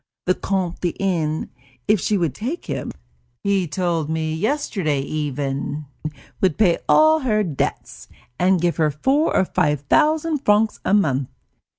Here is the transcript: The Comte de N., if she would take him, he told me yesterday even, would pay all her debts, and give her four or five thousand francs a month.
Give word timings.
The 0.25 0.33
Comte 0.33 0.79
de 0.81 0.99
N., 0.99 1.51
if 1.87 1.99
she 1.99 2.17
would 2.17 2.33
take 2.33 2.65
him, 2.65 2.91
he 3.43 3.67
told 3.67 4.09
me 4.09 4.33
yesterday 4.33 5.01
even, 5.01 5.85
would 6.41 6.57
pay 6.57 6.79
all 6.89 7.19
her 7.19 7.43
debts, 7.43 8.07
and 8.39 8.59
give 8.59 8.77
her 8.77 8.89
four 8.89 9.37
or 9.37 9.45
five 9.45 9.81
thousand 9.81 10.39
francs 10.39 10.79
a 10.83 10.95
month. 10.95 11.29